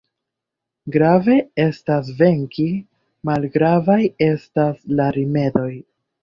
Grave 0.95 1.35
estas 1.63 2.09
venki, 2.21 2.65
malgravaj 3.31 3.99
estas 4.29 4.83
la 5.03 5.11
rimedoj. 5.21 5.71